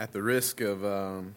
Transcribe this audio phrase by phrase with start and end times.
[0.00, 1.34] at the risk of um,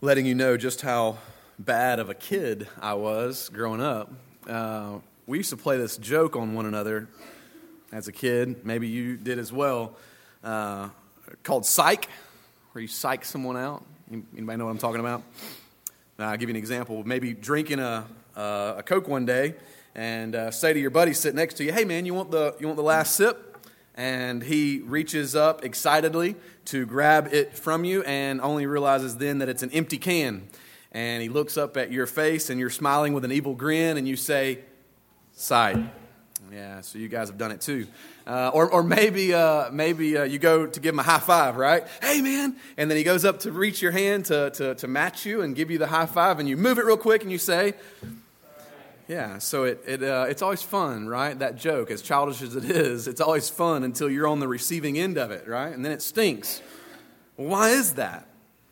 [0.00, 1.18] letting you know just how
[1.58, 4.10] bad of a kid I was growing up,
[4.48, 4.94] uh,
[5.26, 7.06] we used to play this joke on one another
[7.92, 8.64] as a kid.
[8.64, 9.94] Maybe you did as well.
[10.42, 10.88] Uh,
[11.42, 12.08] called psych,
[12.72, 13.84] where you psych someone out.
[14.10, 15.22] Anybody know what I'm talking about?
[16.18, 17.04] Now, I'll give you an example.
[17.04, 19.54] Maybe drinking a, uh, a Coke one day
[19.94, 22.56] and uh, say to your buddy sitting next to you, "Hey man, you want the
[22.58, 23.53] you want the last sip?"
[23.96, 26.36] And he reaches up excitedly
[26.66, 30.48] to grab it from you, and only realizes then that it's an empty can.
[30.92, 34.08] And he looks up at your face, and you're smiling with an evil grin, and
[34.08, 34.60] you say,
[35.32, 35.78] "Sight."
[36.52, 37.86] Yeah, so you guys have done it too.
[38.26, 41.56] Uh, or, or maybe, uh, maybe uh, you go to give him a high five,
[41.56, 41.84] right?
[42.00, 42.56] Hey, man.
[42.76, 45.56] And then he goes up to reach your hand to, to, to match you and
[45.56, 47.74] give you the high five, and you move it real quick and you say,
[49.06, 51.38] yeah, so it, it, uh, it's always fun, right?
[51.38, 54.98] That joke, as childish as it is, it's always fun until you're on the receiving
[54.98, 55.72] end of it, right?
[55.72, 56.62] And then it stinks.
[57.36, 58.26] Why is that?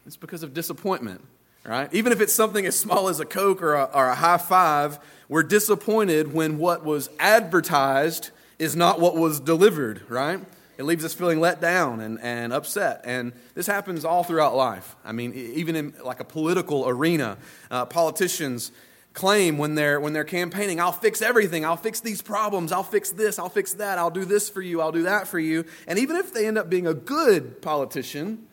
[0.07, 1.21] It's because of disappointment,
[1.65, 1.93] right?
[1.93, 4.99] Even if it's something as small as a Coke or a, or a high five,
[5.29, 10.41] we're disappointed when what was advertised is not what was delivered, right?
[10.79, 13.03] It leaves us feeling let down and, and upset.
[13.05, 14.97] And this happens all throughout life.
[15.05, 17.37] I mean, even in like a political arena,
[17.71, 18.73] uh, politicians
[19.13, 21.65] claim when they're when they're campaigning i'll fix everything.
[21.65, 22.73] I'll fix these problems.
[22.73, 23.39] I'll fix this.
[23.39, 23.99] I'll fix that.
[23.99, 24.81] I'll do this for you.
[24.81, 25.65] I'll do that for you.
[25.87, 28.49] And even if they end up being a good politician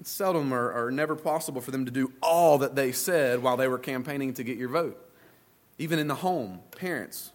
[0.00, 3.58] it's seldom or, or never possible for them to do all that they said while
[3.58, 4.98] they were campaigning to get your vote.
[5.78, 7.32] Even in the home parents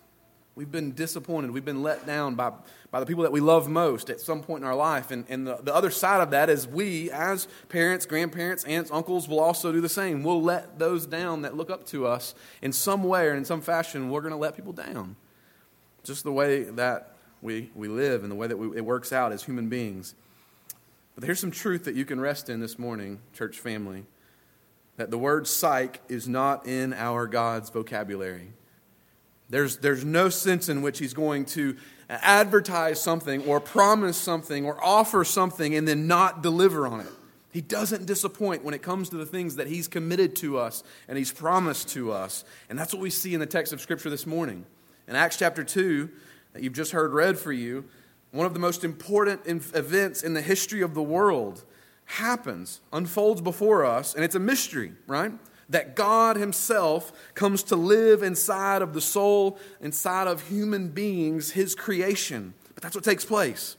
[0.55, 2.51] we've been disappointed we've been let down by
[2.95, 5.11] by the people that we love most at some point in our life.
[5.11, 9.27] And, and the, the other side of that is we, as parents, grandparents, aunts, uncles,
[9.27, 10.23] will also do the same.
[10.23, 13.59] We'll let those down that look up to us in some way or in some
[13.59, 14.09] fashion.
[14.09, 15.17] We're going to let people down.
[16.05, 19.33] Just the way that we, we live and the way that we, it works out
[19.33, 20.15] as human beings.
[21.15, 24.05] But here's some truth that you can rest in this morning, church family
[24.95, 28.53] that the word psych is not in our God's vocabulary.
[29.49, 31.77] There's, there's no sense in which he's going to
[32.09, 37.11] advertise something or promise something or offer something and then not deliver on it.
[37.51, 41.17] He doesn't disappoint when it comes to the things that He's committed to us and
[41.17, 42.43] He's promised to us.
[42.69, 44.65] And that's what we see in the text of Scripture this morning.
[45.07, 46.09] In Acts chapter 2,
[46.51, 47.85] that you've just heard read for you,
[48.31, 51.63] one of the most important events in the history of the world
[52.03, 55.31] happens, unfolds before us, and it's a mystery, right?
[55.69, 61.75] That God Himself comes to live inside of the soul, inside of human beings, His
[61.75, 62.53] creation.
[62.73, 63.77] But that's what takes place.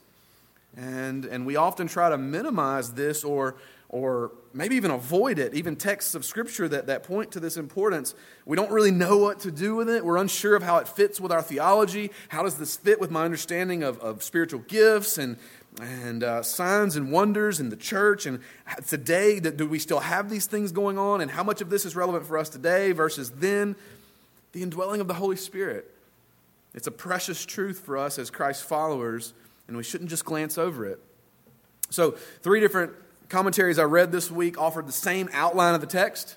[0.76, 3.56] And, and we often try to minimize this or,
[3.88, 8.14] or maybe even avoid it, even texts of Scripture that, that point to this importance.
[8.44, 10.04] We don't really know what to do with it.
[10.04, 12.10] We're unsure of how it fits with our theology.
[12.28, 15.38] How does this fit with my understanding of, of spiritual gifts and,
[15.80, 18.26] and uh, signs and wonders in the church.
[18.26, 18.40] And
[18.86, 21.20] today, do we still have these things going on?
[21.20, 23.76] And how much of this is relevant for us today versus then?
[24.52, 25.92] The indwelling of the Holy Spirit.
[26.74, 29.32] It's a precious truth for us as Christ followers,
[29.68, 31.00] and we shouldn't just glance over it.
[31.90, 32.12] So,
[32.42, 32.92] three different
[33.28, 36.36] commentaries I read this week offered the same outline of the text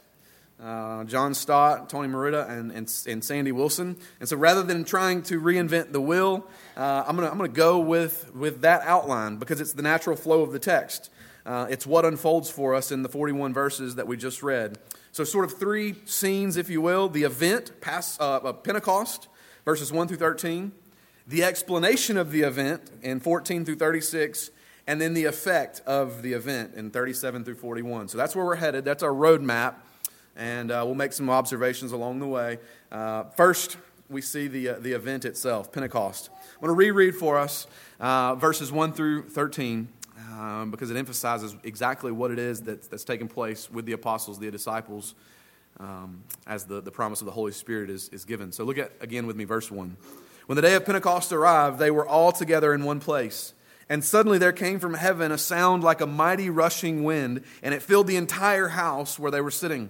[0.62, 3.96] uh, John Stott, Tony Merida, and, and, and, Sandy Wilson.
[4.20, 8.34] And so rather than trying to reinvent the wheel, uh, I'm going to go with,
[8.36, 11.10] with that outline because it's the natural flow of the text.
[11.46, 14.78] Uh, it's what unfolds for us in the 41 verses that we just read.
[15.12, 19.28] So, sort of three scenes, if you will the event, past, uh, Pentecost,
[19.66, 20.72] verses 1 through 13,
[21.26, 24.52] the explanation of the event in 14 through 36,
[24.86, 28.10] and then the effect of the event in 37 through 41.
[28.10, 28.86] So, that's where we're headed.
[28.86, 29.76] That's our roadmap
[30.40, 32.58] and uh, we'll make some observations along the way.
[32.92, 33.78] Uh, first,
[34.10, 36.30] we see the, uh, the event itself, Pentecost.
[36.32, 37.68] I'm going to reread for us
[38.00, 39.90] uh, verses 1 through 13
[40.32, 44.40] um, because it emphasizes exactly what it is that's, that's taking place with the apostles,
[44.40, 45.14] the disciples,
[45.80, 48.54] um, as the, the promise of the Holy Spirit is, is given.
[48.54, 49.98] So look at again with me, verse 1.
[50.46, 53.54] When the day of Pentecost arrived, they were all together in one place.
[53.90, 57.82] And suddenly there came from heaven a sound like a mighty rushing wind, and it
[57.82, 59.90] filled the entire house where they were sitting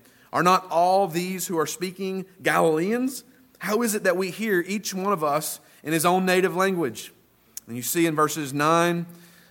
[0.33, 3.23] are not all these who are speaking Galileans?
[3.59, 7.13] How is it that we hear each one of us in his own native language?
[7.67, 9.05] And you see in verses 9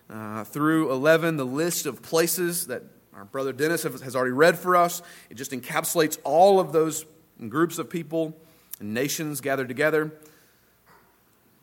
[0.09, 2.83] uh, through 11 the list of places that
[3.15, 5.03] our brother Dennis has already read for us.
[5.29, 7.05] It just encapsulates all of those
[7.49, 8.37] groups of people
[8.79, 10.13] and nations gathered together.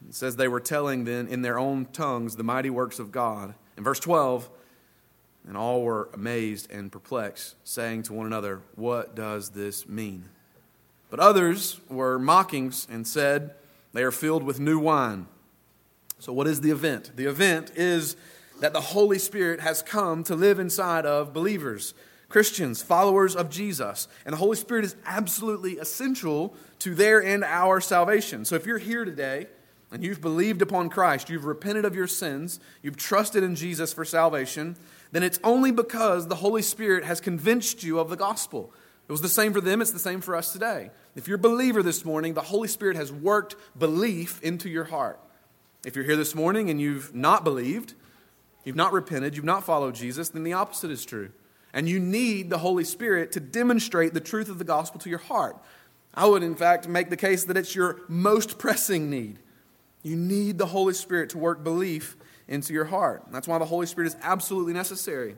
[0.08, 3.56] It says they were telling then in their own tongues the mighty works of God.
[3.76, 4.50] In verse 12,
[5.48, 10.26] and all were amazed and perplexed, saying to one another, What does this mean?
[11.10, 13.56] But others were mockings and said,
[13.94, 15.28] They are filled with new wine.
[16.20, 17.16] So, what is the event?
[17.16, 18.18] The event is
[18.60, 21.94] that the Holy Spirit has come to live inside of believers,
[22.28, 24.08] Christians, followers of Jesus.
[24.26, 28.44] And the Holy Spirit is absolutely essential to their and our salvation.
[28.44, 29.48] So, if you're here today,
[29.92, 34.04] and you've believed upon Christ, you've repented of your sins, you've trusted in Jesus for
[34.04, 34.76] salvation,
[35.12, 38.74] then it's only because the Holy Spirit has convinced you of the gospel.
[39.08, 40.92] It was the same for them, it's the same for us today.
[41.16, 45.20] If you're a believer this morning, the Holy Spirit has worked belief into your heart.
[45.86, 47.94] If you're here this morning and you've not believed,
[48.66, 51.32] you've not repented, you've not followed Jesus, then the opposite is true.
[51.74, 55.20] And you need the Holy Spirit to demonstrate the truth of the gospel to your
[55.20, 55.58] heart.
[56.14, 59.40] I would, in fact, make the case that it's your most pressing need.
[60.04, 63.24] You need the Holy Spirit to work belief into your heart.
[63.32, 65.36] That's why the Holy Spirit is absolutely necessary.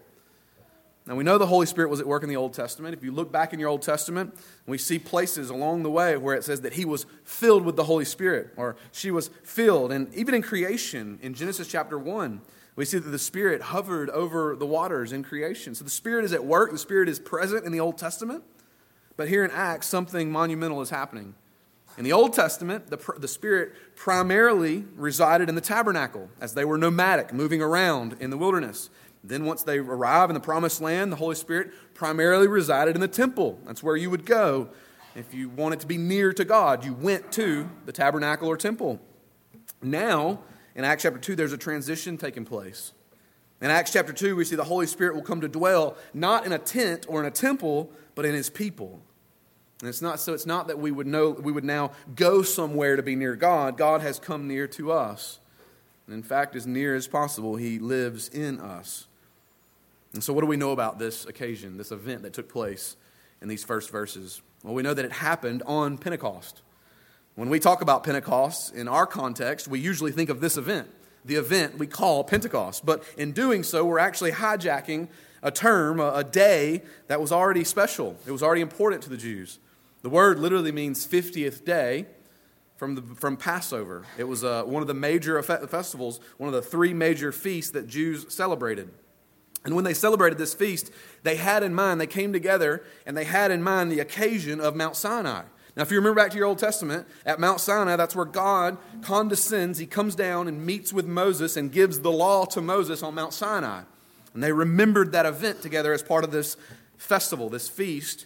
[1.05, 2.93] Now, we know the Holy Spirit was at work in the Old Testament.
[2.93, 6.35] If you look back in your Old Testament, we see places along the way where
[6.35, 9.91] it says that he was filled with the Holy Spirit, or she was filled.
[9.91, 12.41] And even in creation, in Genesis chapter 1,
[12.75, 15.73] we see that the Spirit hovered over the waters in creation.
[15.73, 18.43] So the Spirit is at work, the Spirit is present in the Old Testament.
[19.17, 21.33] But here in Acts, something monumental is happening.
[21.97, 26.77] In the Old Testament, the, the Spirit primarily resided in the tabernacle as they were
[26.77, 28.89] nomadic, moving around in the wilderness.
[29.23, 33.07] Then, once they arrive in the promised land, the Holy Spirit primarily resided in the
[33.07, 33.59] temple.
[33.65, 34.69] That's where you would go.
[35.13, 39.01] If you wanted to be near to God, you went to the tabernacle or temple.
[39.81, 40.39] Now,
[40.75, 42.93] in Acts chapter 2, there's a transition taking place.
[43.61, 46.53] In Acts chapter 2, we see the Holy Spirit will come to dwell not in
[46.53, 49.01] a tent or in a temple, but in his people.
[49.81, 52.95] And it's not so it's not that we would know we would now go somewhere
[52.95, 53.77] to be near God.
[53.77, 55.39] God has come near to us.
[56.05, 59.07] And in fact, as near as possible, he lives in us.
[60.13, 62.97] And so what do we know about this occasion, this event that took place
[63.41, 64.41] in these first verses?
[64.63, 66.61] Well, we know that it happened on Pentecost.
[67.35, 70.89] When we talk about Pentecost in our context, we usually think of this event,
[71.23, 72.85] the event we call Pentecost.
[72.85, 75.07] But in doing so, we're actually hijacking
[75.41, 78.17] a term, a, day that was already special.
[78.25, 79.59] It was already important to the Jews.
[80.01, 82.05] The word literally means 50th day
[82.77, 84.05] from, the, from Passover.
[84.17, 87.87] It was uh, one of the major festivals, one of the three major feasts that
[87.87, 88.89] Jews celebrated.
[89.65, 90.91] And when they celebrated this feast,
[91.23, 94.75] they had in mind, they came together and they had in mind the occasion of
[94.75, 95.43] Mount Sinai.
[95.75, 98.77] Now, if you remember back to your Old Testament, at Mount Sinai, that's where God
[99.01, 99.77] condescends.
[99.77, 103.33] He comes down and meets with Moses and gives the law to Moses on Mount
[103.33, 103.81] Sinai.
[104.33, 106.55] And they remembered that event together as part of this
[106.97, 108.25] festival, this feast,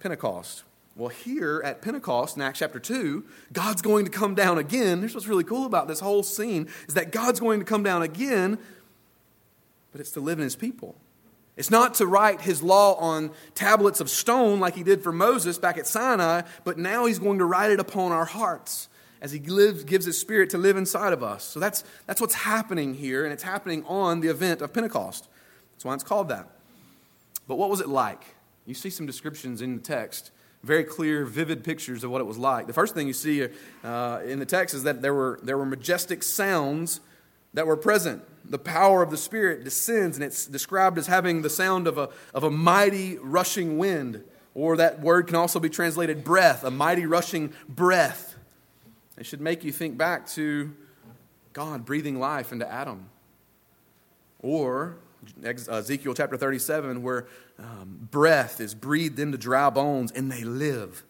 [0.00, 0.64] Pentecost.
[0.96, 5.00] Well, here at Pentecost in Acts chapter 2, God's going to come down again.
[5.00, 8.02] Here's what's really cool about this whole scene is that God's going to come down
[8.02, 8.58] again,
[9.90, 10.94] but it's to live in his people.
[11.56, 15.58] It's not to write his law on tablets of stone like he did for Moses
[15.58, 18.88] back at Sinai, but now he's going to write it upon our hearts
[19.20, 21.42] as he lives, gives his spirit to live inside of us.
[21.42, 25.28] So that's, that's what's happening here, and it's happening on the event of Pentecost.
[25.72, 26.48] That's why it's called that.
[27.48, 28.22] But what was it like?
[28.66, 30.30] You see some descriptions in the text
[30.64, 32.66] very clear, vivid pictures of what it was like.
[32.66, 33.46] The first thing you see
[33.84, 37.00] uh, in the text is that there were, there were majestic sounds
[37.52, 38.22] that were present.
[38.46, 42.08] The power of the Spirit descends, and it's described as having the sound of a,
[42.32, 47.06] of a mighty rushing wind, or that word can also be translated breath, a mighty
[47.06, 48.36] rushing breath.
[49.18, 50.74] It should make you think back to
[51.52, 53.08] God breathing life into Adam.
[54.40, 54.96] Or
[55.44, 57.26] Ezekiel chapter 37, where
[57.58, 61.04] um, breath is breathed into dry bones and they live.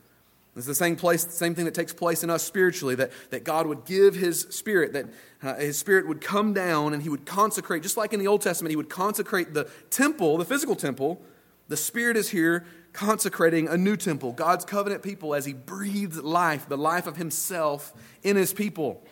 [0.56, 3.66] It's the same place, same thing that takes place in us spiritually, that, that God
[3.66, 5.06] would give His Spirit, that
[5.42, 8.40] uh, His Spirit would come down and He would consecrate, just like in the Old
[8.40, 11.20] Testament, He would consecrate the temple, the physical temple.
[11.68, 16.68] The Spirit is here consecrating a new temple, God's covenant people, as He breathes life,
[16.68, 17.92] the life of Himself
[18.22, 19.02] in His people.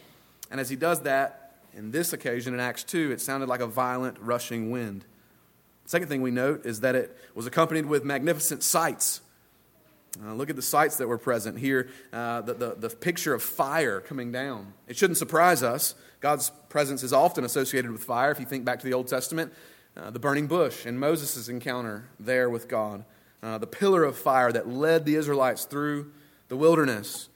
[0.48, 1.41] And as He does that,
[1.74, 5.04] in this occasion, in Acts 2, it sounded like a violent, rushing wind.
[5.86, 9.20] Second thing we note is that it was accompanied with magnificent sights.
[10.22, 13.42] Uh, look at the sights that were present here, uh, the, the, the picture of
[13.42, 14.74] fire coming down.
[14.86, 15.94] It shouldn't surprise us.
[16.20, 18.30] God's presence is often associated with fire.
[18.30, 19.52] If you think back to the Old Testament,
[19.96, 23.04] uh, the burning bush and Moses' encounter there with God,
[23.42, 26.12] uh, the pillar of fire that led the Israelites through
[26.48, 27.28] the wilderness,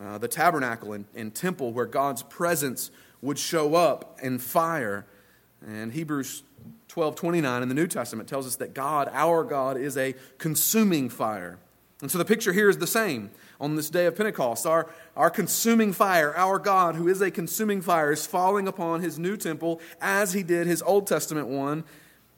[0.00, 2.90] uh, the tabernacle and, and temple where God's presence
[3.22, 5.06] would show up in fire.
[5.66, 6.42] And Hebrews
[6.88, 11.08] 12 29 in the New Testament tells us that God, our God, is a consuming
[11.08, 11.58] fire.
[12.02, 13.30] And so the picture here is the same.
[13.60, 17.80] On this day of Pentecost, our, our consuming fire, our God, who is a consuming
[17.80, 21.84] fire, is falling upon his new temple as he did his Old Testament one.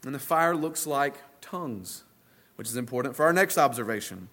[0.04, 2.04] And the fire looks like tongues,
[2.56, 4.28] which is important for our next observation,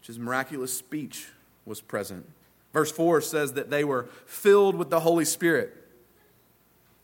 [0.00, 1.26] which is miraculous speech
[1.66, 2.24] was present.
[2.72, 5.74] Verse 4 says that they were filled with the Holy Spirit.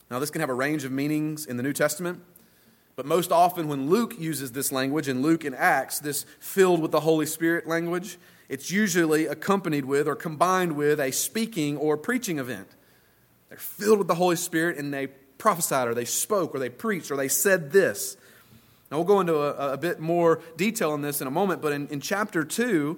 [0.09, 2.21] Now, this can have a range of meanings in the New Testament.
[2.95, 6.91] But most often, when Luke uses this language, in Luke and Acts, this filled with
[6.91, 12.39] the Holy Spirit language, it's usually accompanied with or combined with a speaking or preaching
[12.39, 12.67] event.
[13.49, 15.07] They're filled with the Holy Spirit and they
[15.37, 18.15] prophesied or they spoke or they preached or they said this.
[18.91, 21.73] Now, we'll go into a, a bit more detail on this in a moment, but
[21.73, 22.97] in, in chapter 2,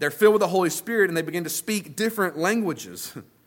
[0.00, 3.14] they're filled with the Holy Spirit and they begin to speak different languages.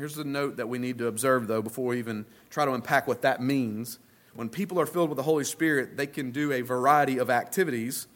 [0.00, 3.06] Here's the note that we need to observe, though, before we even try to unpack
[3.06, 3.98] what that means.
[4.32, 8.06] When people are filled with the Holy Spirit, they can do a variety of activities,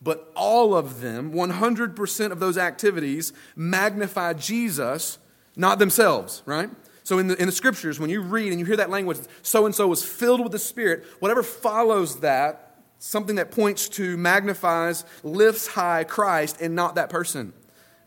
[0.00, 5.18] but all of them, 100% of those activities, magnify Jesus,
[5.54, 6.70] not themselves, right?
[7.04, 9.66] So in the, in the scriptures, when you read and you hear that language, so
[9.66, 15.04] and so was filled with the Spirit, whatever follows that, something that points to, magnifies,
[15.22, 17.52] lifts high Christ and not that person.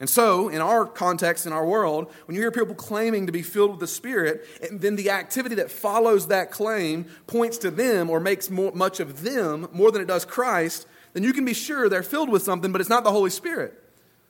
[0.02, 3.44] And so, in our context, in our world, when you hear people claiming to be
[3.44, 8.10] filled with the Spirit, and then the activity that follows that claim points to them
[8.10, 11.54] or makes more, much of them more than it does Christ, then you can be
[11.54, 13.80] sure they're filled with something, but it's not the Holy Spirit.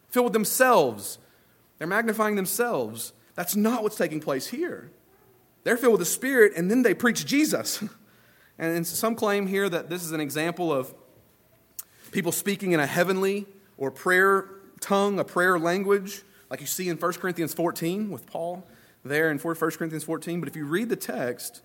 [0.10, 1.20] Filled with themselves.
[1.78, 3.14] They're magnifying themselves.
[3.36, 4.92] That's not what's taking place here.
[5.64, 7.82] They're filled with the Spirit, and then they preach Jesus.
[8.60, 10.94] and some claim here that this is an example of
[12.12, 13.48] people speaking in a heavenly
[13.78, 14.50] or prayer
[14.82, 18.68] tongue, a prayer language, like you see in 1 Corinthians 14 with Paul
[19.06, 20.40] there in 1 Corinthians 14.
[20.40, 21.62] But if you read the text,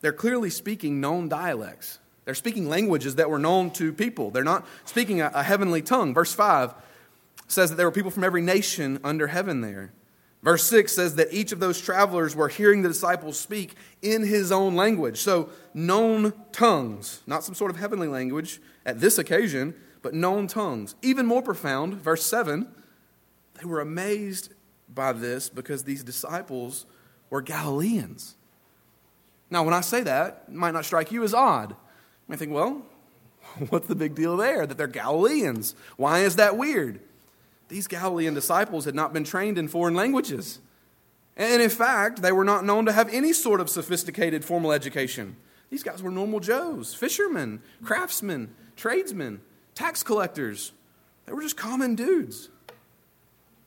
[0.00, 1.98] they're clearly speaking known dialects.
[2.24, 4.30] They're speaking languages that were known to people.
[4.30, 6.14] They're not speaking a, a heavenly tongue.
[6.14, 6.74] Verse 5
[7.48, 9.92] says that there were people from every nation under heaven there.
[10.42, 14.50] Verse 6 says that each of those travelers were hearing the disciples speak in his
[14.50, 15.18] own language.
[15.18, 20.94] So, known tongues, not some sort of heavenly language at this occasion, but known tongues.
[21.02, 22.68] Even more profound, verse 7,
[23.54, 24.52] they were amazed
[24.88, 26.86] by this because these disciples
[27.28, 28.36] were Galileans.
[29.50, 31.70] Now, when I say that, it might not strike you as odd.
[31.70, 31.76] You
[32.28, 32.82] may think, well,
[33.68, 35.74] what's the big deal there that they're Galileans?
[35.96, 37.00] Why is that weird?
[37.68, 40.60] These Galilean disciples had not been trained in foreign languages.
[41.36, 45.36] And in fact, they were not known to have any sort of sophisticated formal education.
[45.70, 49.40] These guys were normal Joes, fishermen, craftsmen, tradesmen
[49.74, 50.72] tax collectors.
[51.26, 52.48] They were just common dudes.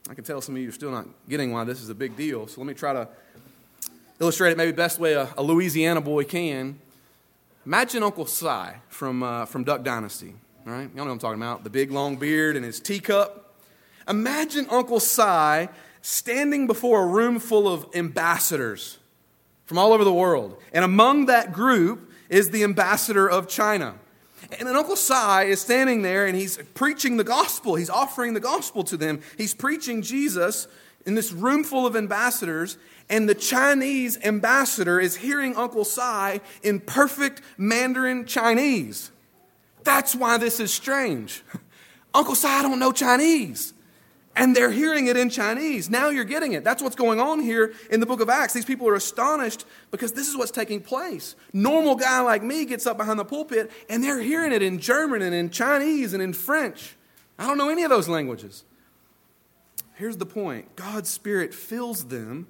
[0.09, 2.17] I can tell some of you are still not getting why this is a big
[2.17, 2.47] deal.
[2.47, 3.07] So let me try to
[4.19, 6.79] illustrate it maybe best way a, a Louisiana boy can.
[7.65, 10.89] Imagine Uncle Si from, uh, from Duck Dynasty, right?
[10.89, 11.63] Y'all know what I'm talking about.
[11.63, 13.55] The big long beard and his teacup.
[14.07, 15.69] Imagine Uncle Si
[16.01, 18.99] standing before a room full of ambassadors
[19.65, 20.61] from all over the world.
[20.73, 23.95] And among that group is the ambassador of China.
[24.59, 27.75] And then Uncle Si is standing there and he's preaching the gospel.
[27.75, 29.21] He's offering the gospel to them.
[29.37, 30.67] He's preaching Jesus
[31.05, 32.77] in this room full of ambassadors.
[33.09, 39.11] And the Chinese ambassador is hearing Uncle Si in perfect Mandarin Chinese.
[39.83, 41.43] That's why this is strange.
[42.13, 43.73] Uncle Si don't know Chinese
[44.35, 45.89] and they're hearing it in Chinese.
[45.89, 46.63] Now you're getting it.
[46.63, 48.53] That's what's going on here in the book of Acts.
[48.53, 51.35] These people are astonished because this is what's taking place.
[51.53, 55.21] Normal guy like me gets up behind the pulpit and they're hearing it in German
[55.21, 56.95] and in Chinese and in French.
[57.37, 58.63] I don't know any of those languages.
[59.95, 62.47] Here's the point God's Spirit fills them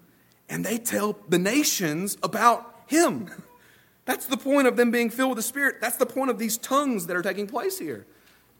[0.47, 3.29] and they tell the nations about Him.
[4.05, 5.77] That's the point of them being filled with the Spirit.
[5.79, 8.05] That's the point of these tongues that are taking place here.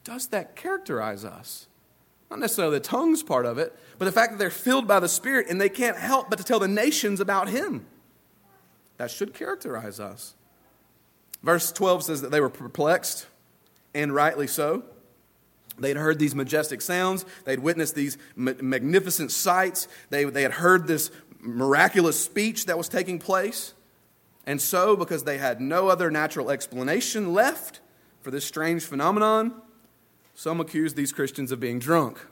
[0.04, 1.68] Does that characterize us?
[2.34, 5.08] Not necessarily the tongues part of it, but the fact that they're filled by the
[5.08, 7.86] Spirit and they can't help but to tell the nations about Him.
[8.98, 10.34] That should characterize us.
[11.44, 13.28] Verse 12 says that they were perplexed,
[13.94, 14.82] and rightly so.
[15.78, 17.24] They'd heard these majestic sounds.
[17.46, 19.88] They'd witnessed these magnificent sights.
[20.10, 23.76] They, they had heard this miraculous speech that was taking place.
[24.48, 27.80] And so, because they had no other natural explanation left
[28.22, 29.54] for this strange phenomenon,
[30.36, 32.26] some accuse these Christians of being drunk.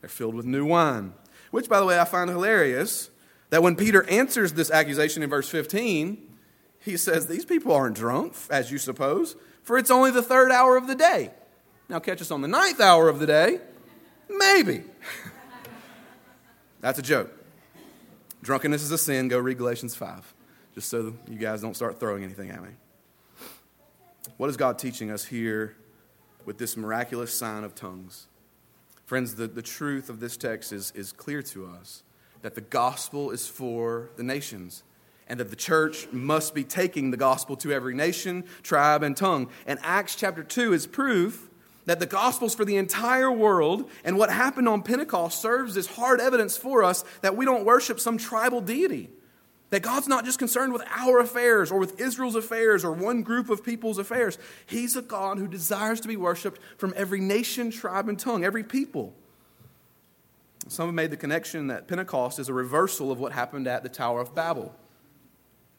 [0.00, 1.14] They're filled with new wine,
[1.50, 3.10] which, by the way, I find hilarious
[3.50, 6.18] that when Peter answers this accusation in verse 15,
[6.80, 10.76] he says, These people aren't drunk, as you suppose, for it's only the third hour
[10.76, 11.30] of the day.
[11.88, 13.60] Now, catch us on the ninth hour of the day.
[14.28, 14.82] Maybe.
[16.80, 17.30] That's a joke.
[18.42, 19.28] Drunkenness is a sin.
[19.28, 20.34] Go read Galatians 5.
[20.74, 22.70] just so you guys don't start throwing anything at me.
[24.36, 25.76] What is God teaching us here
[26.46, 28.26] with this miraculous sign of tongues?
[29.04, 32.02] Friends, the, the truth of this text is, is clear to us
[32.42, 34.82] that the gospel is for the nations
[35.28, 39.48] and that the church must be taking the gospel to every nation, tribe, and tongue.
[39.66, 41.48] And Acts chapter 2 is proof
[41.84, 46.20] that the gospel's for the entire world, and what happened on Pentecost serves as hard
[46.20, 49.10] evidence for us that we don't worship some tribal deity.
[49.72, 53.48] That God's not just concerned with our affairs or with Israel's affairs or one group
[53.48, 54.36] of people's affairs.
[54.66, 58.64] He's a God who desires to be worshiped from every nation, tribe, and tongue, every
[58.64, 59.14] people.
[60.68, 63.88] Some have made the connection that Pentecost is a reversal of what happened at the
[63.88, 64.76] Tower of Babel.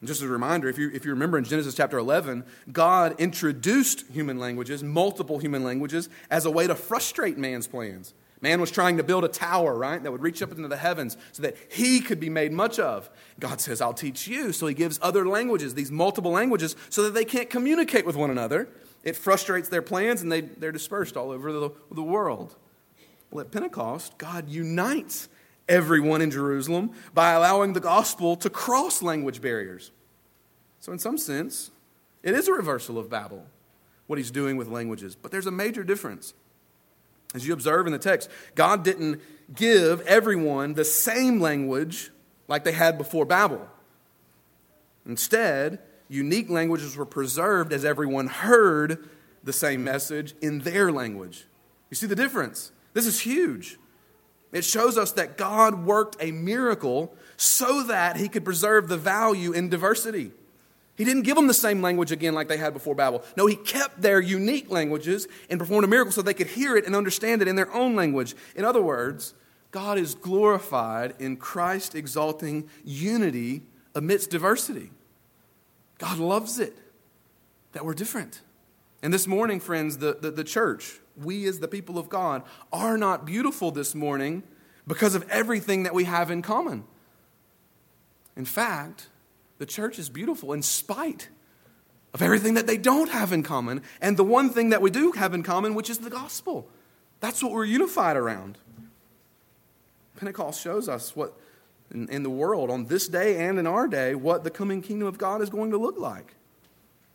[0.01, 3.13] And just as a reminder, if you, if you remember in Genesis chapter 11, God
[3.19, 8.15] introduced human languages, multiple human languages, as a way to frustrate man's plans.
[8.43, 11.15] Man was trying to build a tower, right, that would reach up into the heavens
[11.31, 13.09] so that he could be made much of.
[13.39, 14.51] God says, I'll teach you.
[14.51, 18.29] So he gives other languages, these multiple languages, so that they can't communicate with one
[18.29, 18.67] another.
[19.05, 22.57] It frustrates their plans and they, they're dispersed all over the, the world.
[23.31, 25.29] Well, at Pentecost, God unites
[25.69, 29.91] everyone in Jerusalem by allowing the gospel to cross language barriers.
[30.81, 31.71] So, in some sense,
[32.21, 33.45] it is a reversal of Babel,
[34.07, 35.15] what he's doing with languages.
[35.15, 36.33] But there's a major difference.
[37.33, 39.21] As you observe in the text, God didn't
[39.53, 42.11] give everyone the same language
[42.47, 43.67] like they had before Babel.
[45.05, 49.09] Instead, unique languages were preserved as everyone heard
[49.43, 51.45] the same message in their language.
[51.89, 52.71] You see the difference?
[52.93, 53.77] This is huge.
[54.51, 59.51] It shows us that God worked a miracle so that he could preserve the value
[59.51, 60.31] in diversity.
[60.95, 63.23] He didn't give them the same language again like they had before Babel.
[63.35, 66.85] No, he kept their unique languages and performed a miracle so they could hear it
[66.85, 68.35] and understand it in their own language.
[68.55, 69.33] In other words,
[69.71, 73.63] God is glorified in Christ exalting unity
[73.95, 74.91] amidst diversity.
[75.97, 76.77] God loves it
[77.71, 78.41] that we're different.
[79.01, 82.97] And this morning, friends, the, the, the church, we as the people of God are
[82.97, 84.43] not beautiful this morning
[84.85, 86.83] because of everything that we have in common.
[88.35, 89.07] In fact,
[89.63, 91.29] the church is beautiful in spite
[92.13, 95.13] of everything that they don't have in common and the one thing that we do
[95.13, 96.67] have in common, which is the gospel.
[97.21, 98.57] That's what we're unified around.
[100.17, 101.39] Pentecost shows us what
[101.93, 105.07] in, in the world on this day and in our day what the coming kingdom
[105.07, 106.35] of God is going to look like.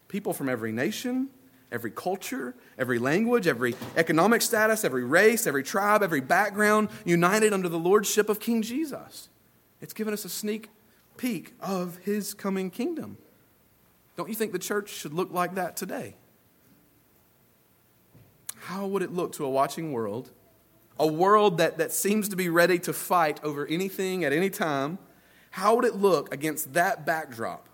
[0.09, 1.29] People from every nation,
[1.71, 7.69] every culture, every language, every economic status, every race, every tribe, every background, united under
[7.69, 9.29] the lordship of King Jesus.
[9.83, 10.71] It's given us a sneak
[11.19, 13.19] peek of his coming kingdom.
[14.17, 16.17] Don't you think the church should look like that today?
[18.57, 20.31] How would it look to a watching world?
[20.99, 24.99] A world that, that seems to be ready to fight over anything at any time.
[25.51, 27.68] How would it look against that backdrop?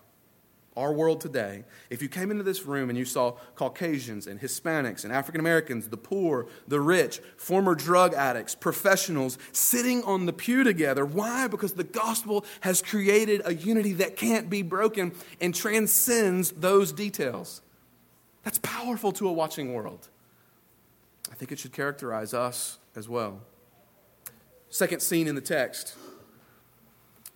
[0.77, 5.03] Our world today, if you came into this room and you saw Caucasians and Hispanics
[5.03, 10.63] and African Americans, the poor, the rich, former drug addicts, professionals sitting on the pew
[10.63, 11.47] together, why?
[11.47, 17.61] Because the gospel has created a unity that can't be broken and transcends those details.
[18.43, 20.09] That's powerful to a watching world.
[21.31, 23.41] I think it should characterize us as well.
[24.69, 25.95] Second scene in the text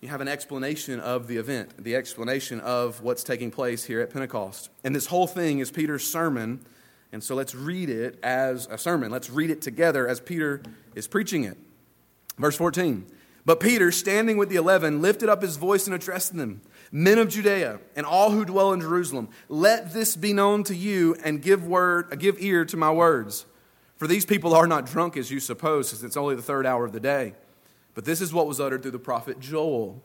[0.00, 4.10] you have an explanation of the event, the explanation of what's taking place here at
[4.10, 4.70] Pentecost.
[4.82, 6.60] And this whole thing is Peter's sermon.
[7.12, 9.10] And so let's read it as a sermon.
[9.10, 10.62] Let's read it together as Peter
[10.94, 11.58] is preaching it.
[12.38, 13.06] Verse 14.
[13.44, 17.28] But Peter, standing with the eleven, lifted up his voice and addressed them Men of
[17.28, 21.66] Judea and all who dwell in Jerusalem, let this be known to you and give,
[21.66, 23.46] word, give ear to my words.
[23.96, 26.84] For these people are not drunk as you suppose, since it's only the third hour
[26.84, 27.34] of the day.
[27.94, 30.02] But this is what was uttered through the prophet Joel.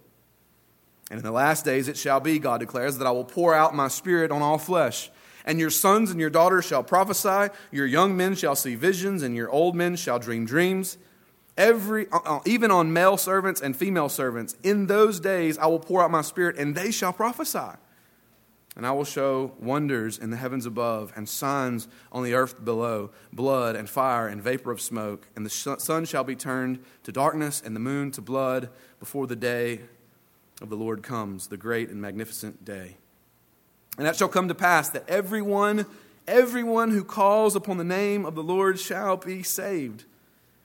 [1.10, 3.76] And in the last days it shall be, God declares, that I will pour out
[3.76, 5.12] my spirit on all flesh.
[5.46, 9.36] And your sons and your daughters shall prophesy, your young men shall see visions, and
[9.36, 10.98] your old men shall dream dreams.
[11.56, 15.80] Every, uh, uh, even on male servants and female servants, in those days I will
[15.80, 17.78] pour out my spirit, and they shall prophesy.
[18.76, 23.12] And I will show wonders in the heavens above and signs on the earth below
[23.32, 25.28] blood and fire and vapor of smoke.
[25.36, 29.36] And the sun shall be turned to darkness and the moon to blood before the
[29.36, 29.82] day
[30.62, 32.98] of the Lord comes, the great and magnificent day.
[33.98, 35.86] And that shall come to pass that everyone,
[36.28, 40.04] everyone who calls upon the name of the Lord shall be saved.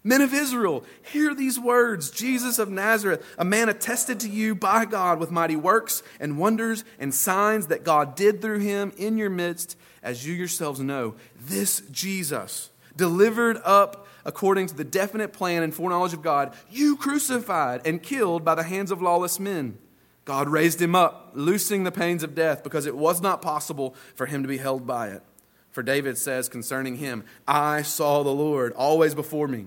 [0.03, 4.87] Men of Israel, hear these words Jesus of Nazareth, a man attested to you by
[4.87, 9.31] God with mighty works and wonders and signs that God did through him in your
[9.31, 11.15] midst, as you yourselves know.
[11.39, 17.87] This Jesus, delivered up according to the definite plan and foreknowledge of God, you crucified
[17.87, 19.79] and killed by the hands of lawless men.
[20.25, 24.27] God raised him up, loosing the pains of death, because it was not possible for
[24.27, 25.23] him to be held by it.
[25.71, 29.67] For David says concerning him, I saw the Lord always before me,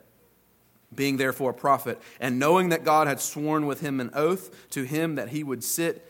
[0.93, 4.83] Being therefore a prophet, and knowing that God had sworn with him an oath to
[4.83, 6.07] him that he would sit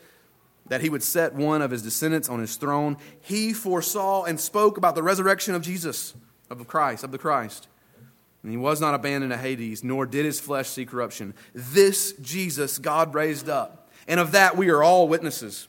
[0.66, 4.78] that he would set one of his descendants on his throne, he foresaw and spoke
[4.78, 6.14] about the resurrection of Jesus,
[6.48, 7.68] of Christ, of the Christ.
[8.42, 11.34] And he was not abandoned to Hades, nor did his flesh see corruption.
[11.54, 15.68] This Jesus God raised up, and of that we are all witnesses.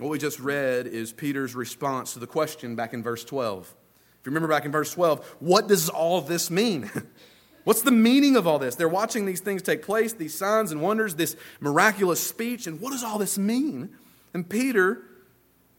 [0.00, 3.62] What we just read is Peter's response to the question back in verse 12.
[3.62, 6.90] If you remember back in verse 12, what does all this mean?
[7.64, 8.74] What's the meaning of all this?
[8.74, 12.90] They're watching these things take place, these signs and wonders, this miraculous speech, and what
[12.90, 13.90] does all this mean?
[14.34, 15.02] And Peter,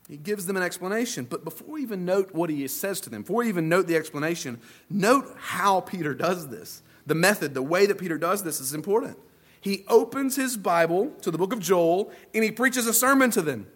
[0.08, 1.26] he gives them an explanation.
[1.26, 3.98] But before we even note what he says to them, before we even note the
[3.98, 6.82] explanation, note how Peter does this.
[7.06, 9.20] The method, the way that Peter does this is important.
[9.62, 13.42] He opens his Bible to the book of Joel and he preaches a sermon to
[13.42, 13.68] them.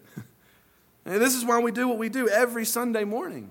[1.10, 3.50] And this is why we do what we do every Sunday morning.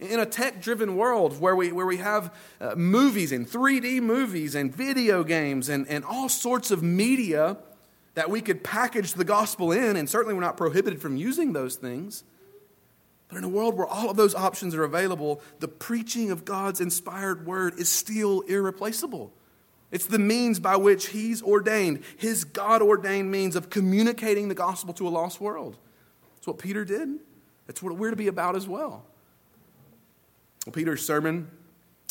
[0.00, 4.56] In a tech driven world where we, where we have uh, movies and 3D movies
[4.56, 7.58] and video games and, and all sorts of media
[8.14, 11.76] that we could package the gospel in, and certainly we're not prohibited from using those
[11.76, 12.24] things.
[13.28, 16.80] But in a world where all of those options are available, the preaching of God's
[16.80, 19.32] inspired word is still irreplaceable.
[19.92, 24.92] It's the means by which He's ordained, His God ordained means of communicating the gospel
[24.94, 25.76] to a lost world.
[26.40, 27.18] That's what Peter did.
[27.66, 29.04] That's what we're to be about as well.
[30.64, 31.50] Well, Peter's sermon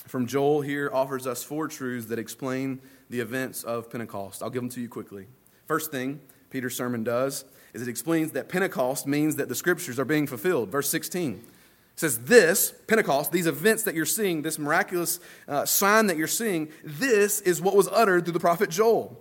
[0.06, 4.44] from Joel here offers us four truths that explain the events of Pentecost.
[4.44, 5.26] I'll give them to you quickly.
[5.66, 10.06] First thing Peter's sermon does is it explains that Pentecost means that the scriptures are
[10.06, 10.70] being fulfilled.
[10.70, 11.44] Verse 16
[11.96, 16.70] says, This, Pentecost, these events that you're seeing, this miraculous uh, sign that you're seeing,
[16.84, 19.20] this is what was uttered through the prophet Joel.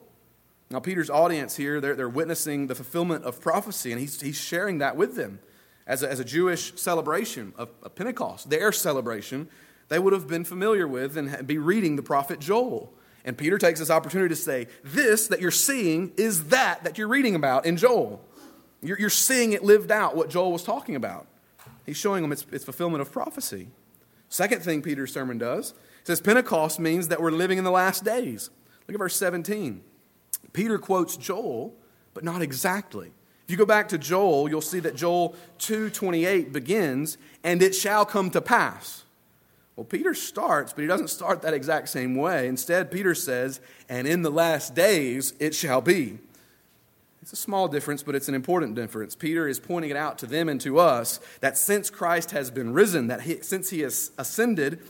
[0.70, 4.78] Now, Peter's audience here, they're, they're witnessing the fulfillment of prophecy, and he's, he's sharing
[4.78, 5.40] that with them
[5.86, 9.48] as a, as a Jewish celebration of, of Pentecost, their celebration.
[9.88, 12.92] They would have been familiar with and be reading the prophet Joel.
[13.24, 17.08] And Peter takes this opportunity to say, This that you're seeing is that that you're
[17.08, 18.22] reading about in Joel.
[18.82, 21.26] You're, you're seeing it lived out, what Joel was talking about.
[21.84, 23.68] He's showing them its, its fulfillment of prophecy.
[24.28, 25.72] Second thing Peter's sermon does
[26.04, 28.50] says Pentecost means that we're living in the last days.
[28.86, 29.82] Look at verse 17.
[30.52, 31.74] Peter quotes Joel,
[32.14, 33.12] but not exactly.
[33.44, 38.04] If you go back to Joel, you'll see that Joel 2:28 begins, "And it shall
[38.04, 39.04] come to pass."
[39.74, 42.48] Well, Peter starts, but he doesn't start that exact same way.
[42.48, 46.18] Instead, Peter says, "And in the last days it shall be."
[47.22, 49.14] It's a small difference, but it's an important difference.
[49.14, 52.72] Peter is pointing it out to them and to us that since Christ has been
[52.72, 54.80] risen, that he, since he has ascended,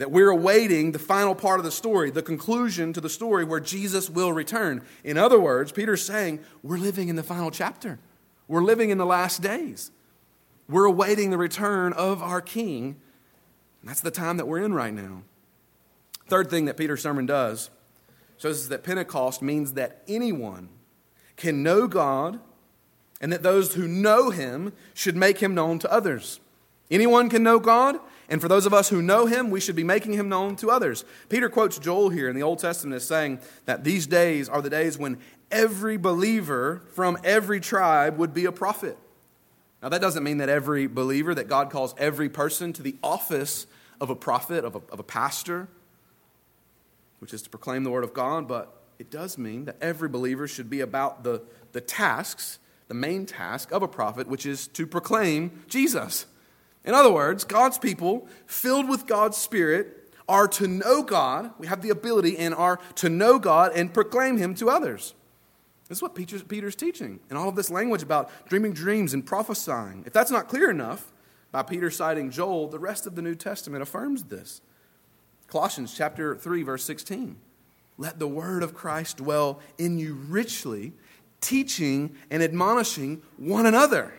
[0.00, 3.60] that we're awaiting the final part of the story, the conclusion to the story where
[3.60, 4.82] Jesus will return.
[5.04, 7.98] In other words, Peter's saying, we're living in the final chapter.
[8.48, 9.90] We're living in the last days.
[10.70, 12.96] We're awaiting the return of our King.
[13.82, 15.20] And that's the time that we're in right now.
[16.28, 17.68] Third thing that Peter's sermon does
[18.38, 20.70] shows us that Pentecost means that anyone
[21.36, 22.40] can know God
[23.20, 26.40] and that those who know him should make him known to others.
[26.90, 27.98] Anyone can know God,
[28.30, 30.70] and for those of us who know him, we should be making him known to
[30.70, 31.04] others.
[31.28, 34.70] Peter quotes Joel here in the Old Testament as saying that these days are the
[34.70, 35.18] days when
[35.50, 38.96] every believer from every tribe would be a prophet.
[39.82, 43.66] Now, that doesn't mean that every believer, that God calls every person to the office
[44.00, 45.66] of a prophet, of a, of a pastor,
[47.18, 50.46] which is to proclaim the word of God, but it does mean that every believer
[50.46, 54.86] should be about the, the tasks, the main task of a prophet, which is to
[54.86, 56.26] proclaim Jesus.
[56.84, 61.50] In other words, God's people, filled with God's Spirit, are to know God.
[61.58, 65.14] We have the ability and are to know God and proclaim Him to others.
[65.88, 67.18] This is what Peter's teaching.
[67.28, 70.04] And all of this language about dreaming dreams and prophesying.
[70.06, 71.12] If that's not clear enough,
[71.52, 74.60] by Peter citing Joel, the rest of the New Testament affirms this.
[75.48, 77.36] Colossians chapter 3, verse 16.
[77.98, 80.92] Let the word of Christ dwell in you richly,
[81.40, 84.14] teaching and admonishing one another.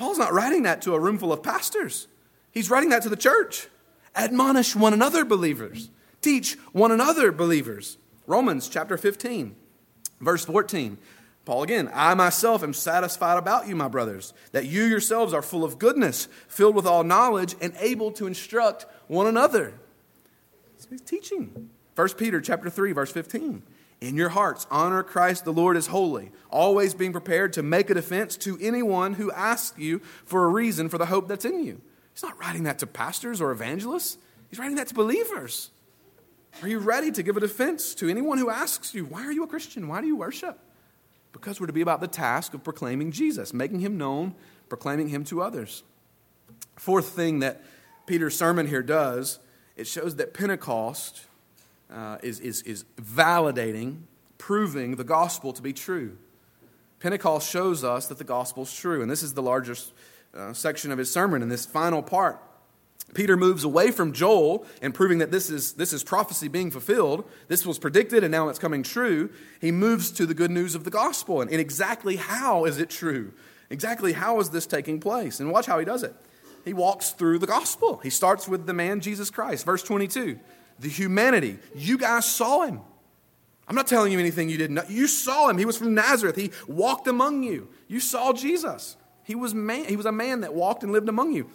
[0.00, 2.08] Paul's not writing that to a room full of pastors.
[2.52, 3.68] He's writing that to the church.
[4.16, 5.90] Admonish one another, believers.
[6.22, 7.98] Teach one another, believers.
[8.26, 9.54] Romans chapter 15.
[10.18, 10.96] Verse 14,
[11.44, 15.64] Paul again, I myself am satisfied about you, my brothers, that you yourselves are full
[15.64, 19.74] of goodness, filled with all knowledge, and able to instruct one another.
[20.78, 21.68] So he's teaching.
[21.94, 23.62] 1 Peter chapter 3, verse 15.
[24.00, 27.94] In your hearts, honor Christ the Lord as holy, always being prepared to make a
[27.94, 31.80] defense to anyone who asks you for a reason for the hope that's in you.
[32.14, 34.16] He's not writing that to pastors or evangelists,
[34.48, 35.70] he's writing that to believers.
[36.62, 39.44] Are you ready to give a defense to anyone who asks you, Why are you
[39.44, 39.86] a Christian?
[39.86, 40.58] Why do you worship?
[41.32, 44.34] Because we're to be about the task of proclaiming Jesus, making him known,
[44.68, 45.84] proclaiming him to others.
[46.76, 47.62] Fourth thing that
[48.06, 49.38] Peter's sermon here does,
[49.76, 51.26] it shows that Pentecost
[51.92, 54.02] uh, is, is, is validating,
[54.38, 56.16] proving the gospel to be true.
[57.00, 59.92] Pentecost shows us that the gospel is true, and this is the largest
[60.34, 62.40] uh, section of his sermon in this final part.
[63.14, 67.28] Peter moves away from Joel and proving that this is, this is prophecy being fulfilled.
[67.48, 69.30] This was predicted and now it's coming true.
[69.60, 72.88] He moves to the good news of the gospel and, and exactly how is it
[72.88, 73.32] true?
[73.68, 75.40] Exactly how is this taking place?
[75.40, 76.14] And watch how he does it.
[76.64, 77.98] He walks through the gospel.
[77.98, 79.64] He starts with the man Jesus Christ.
[79.64, 80.38] Verse 22
[80.80, 81.58] the humanity.
[81.74, 82.80] You guys saw him.
[83.68, 84.84] I'm not telling you anything you didn't know.
[84.88, 85.58] You saw him.
[85.58, 86.34] He was from Nazareth.
[86.34, 87.68] He walked among you.
[87.86, 88.96] You saw Jesus.
[89.22, 91.48] He was, man, he was a man that walked and lived among you.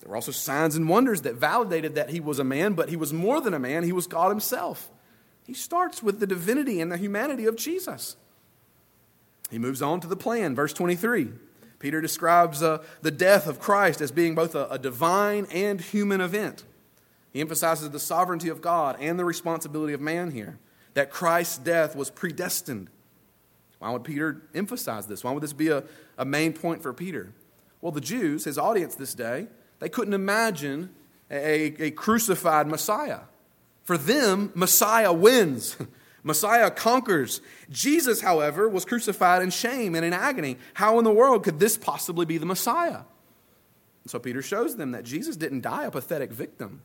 [0.00, 2.96] There were also signs and wonders that validated that he was a man, but he
[2.96, 4.90] was more than a man, he was God himself.
[5.46, 8.16] He starts with the divinity and the humanity of Jesus.
[9.50, 11.28] He moves on to the plan, verse 23.
[11.78, 16.20] Peter describes uh, the death of Christ as being both a, a divine and human
[16.20, 16.64] event.
[17.34, 20.58] He emphasizes the sovereignty of God and the responsibility of man here,
[20.94, 22.88] that Christ's death was predestined.
[23.80, 25.24] Why would Peter emphasize this?
[25.24, 25.82] Why would this be a,
[26.16, 27.32] a main point for Peter?
[27.80, 29.48] Well, the Jews, his audience this day,
[29.80, 30.90] they couldn't imagine
[31.28, 33.20] a, a crucified Messiah.
[33.82, 35.76] For them, Messiah wins.
[36.22, 37.40] Messiah conquers.
[37.68, 40.56] Jesus, however, was crucified in shame and in agony.
[40.74, 43.02] How in the world could this possibly be the Messiah?
[44.04, 46.80] And so Peter shows them that Jesus didn't die a pathetic victim.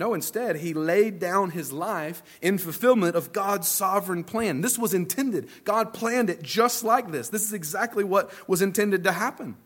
[0.00, 4.62] No, instead, he laid down his life in fulfillment of God's sovereign plan.
[4.62, 5.50] This was intended.
[5.64, 7.28] God planned it just like this.
[7.28, 9.56] This is exactly what was intended to happen.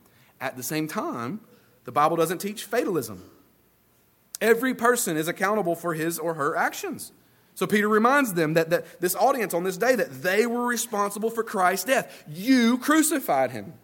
[0.41, 1.39] At the same time,
[1.85, 3.23] the Bible doesn't teach fatalism.
[4.41, 7.13] Every person is accountable for his or her actions.
[7.55, 11.31] So Peter reminds them that, that this audience on this day that they were responsible
[11.31, 12.25] for Christ's death.
[12.27, 13.75] You crucified him.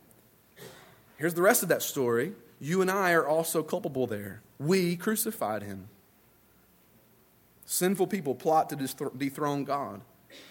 [1.17, 2.33] Here's the rest of that story.
[2.59, 4.43] You and I are also culpable there.
[4.59, 5.87] We crucified him.
[7.73, 10.01] Sinful people plot to dethrone God.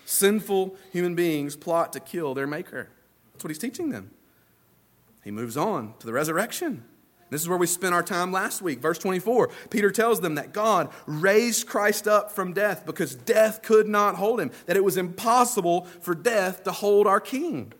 [0.06, 2.88] Sinful human beings plot to kill their maker.
[3.34, 4.12] That's what he's teaching them.
[5.26, 6.86] He moves on to the resurrection.
[7.30, 8.80] This is where we spent our time last week.
[8.80, 13.90] Verse 24, Peter tells them that God raised Christ up from death because death could
[13.90, 17.74] not hold him, that it was impossible for death to hold our king.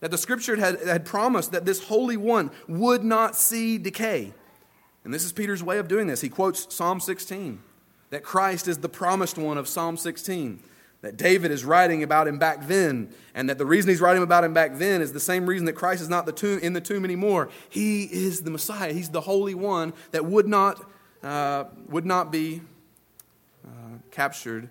[0.00, 4.32] That the scripture had, had promised that this Holy One would not see decay.
[5.04, 6.22] And this is Peter's way of doing this.
[6.22, 7.64] He quotes Psalm 16
[8.10, 10.60] that Christ is the promised one of Psalm 16
[11.02, 14.44] that David is writing about him back then, and that the reason he's writing about
[14.44, 16.80] him back then is the same reason that Christ is not the tomb, in the
[16.80, 17.48] tomb anymore.
[17.70, 18.92] He is the Messiah.
[18.92, 20.90] He's the Holy One that would not,
[21.22, 22.60] uh, would not be
[23.64, 24.68] uh, captured,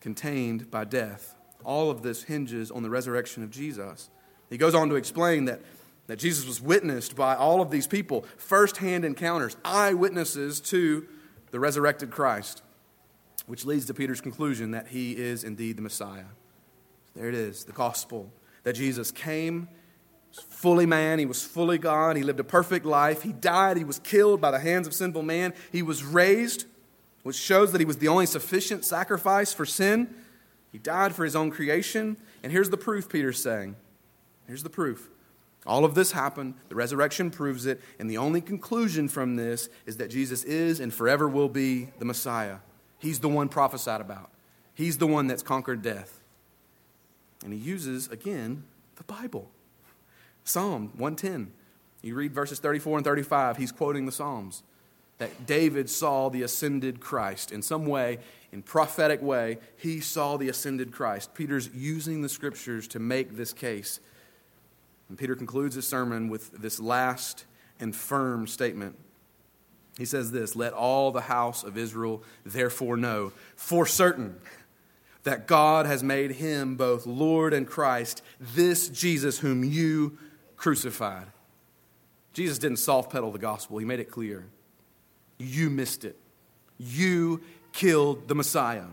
[0.00, 1.34] contained by death.
[1.64, 4.10] All of this hinges on the resurrection of Jesus.
[4.48, 5.60] He goes on to explain that,
[6.06, 11.08] that Jesus was witnessed by all of these people, firsthand encounters, eyewitnesses to
[11.56, 12.60] the resurrected Christ
[13.46, 16.26] which leads to Peter's conclusion that he is indeed the Messiah.
[17.14, 18.30] There it is, the gospel
[18.64, 19.66] that Jesus came,
[20.50, 23.98] fully man, he was fully God, he lived a perfect life, he died, he was
[24.00, 26.66] killed by the hands of sinful man, he was raised,
[27.22, 30.14] which shows that he was the only sufficient sacrifice for sin.
[30.72, 33.76] He died for his own creation, and here's the proof Peter's saying.
[34.46, 35.08] Here's the proof.
[35.66, 36.54] All of this happened.
[36.68, 37.80] The resurrection proves it.
[37.98, 42.04] And the only conclusion from this is that Jesus is and forever will be the
[42.04, 42.58] Messiah.
[42.98, 44.30] He's the one prophesied about.
[44.74, 46.20] He's the one that's conquered death.
[47.44, 48.64] And he uses, again,
[48.96, 49.50] the Bible.
[50.44, 51.52] Psalm 110.
[52.02, 54.62] You read verses 34 and 35, he's quoting the Psalms.
[55.18, 57.52] that David saw the ascended Christ.
[57.52, 58.18] In some way,
[58.52, 61.34] in prophetic way, he saw the ascended Christ.
[61.34, 64.00] Peter's using the scriptures to make this case.
[65.08, 67.44] And Peter concludes his sermon with this last
[67.78, 68.96] and firm statement.
[69.98, 74.36] He says this Let all the house of Israel therefore know for certain
[75.22, 80.18] that God has made him both Lord and Christ, this Jesus whom you
[80.56, 81.26] crucified.
[82.32, 84.46] Jesus didn't soft pedal the gospel, he made it clear.
[85.38, 86.16] You missed it.
[86.78, 87.42] You
[87.72, 88.84] killed the Messiah.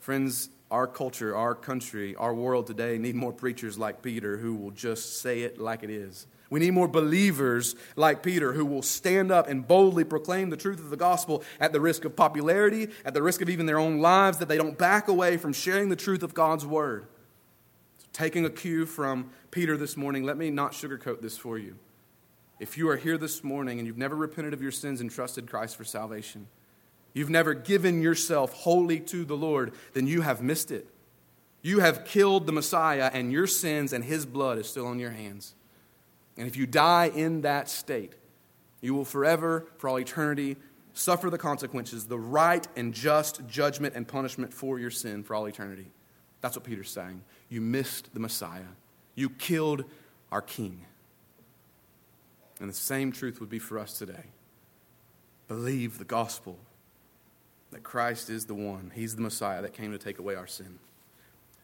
[0.00, 4.70] Friends, our culture, our country, our world today need more preachers like Peter who will
[4.70, 6.26] just say it like it is.
[6.48, 10.78] We need more believers like Peter who will stand up and boldly proclaim the truth
[10.80, 14.00] of the gospel at the risk of popularity, at the risk of even their own
[14.00, 17.06] lives, that they don't back away from sharing the truth of God's word.
[17.98, 21.76] So taking a cue from Peter this morning, let me not sugarcoat this for you.
[22.58, 25.48] If you are here this morning and you've never repented of your sins and trusted
[25.48, 26.46] Christ for salvation,
[27.12, 30.88] you've never given yourself wholly to the Lord, then you have missed it.
[31.62, 35.10] You have killed the Messiah, and your sins and his blood is still on your
[35.10, 35.54] hands.
[36.36, 38.14] And if you die in that state,
[38.80, 40.56] you will forever, for all eternity,
[40.94, 45.46] suffer the consequences, the right and just judgment and punishment for your sin for all
[45.46, 45.90] eternity.
[46.40, 47.22] That's what Peter's saying.
[47.50, 48.62] You missed the Messiah,
[49.14, 49.84] you killed
[50.32, 50.86] our King.
[52.60, 54.24] And the same truth would be for us today.
[55.48, 56.58] Believe the gospel
[57.70, 60.78] that Christ is the one, He's the Messiah that came to take away our sin.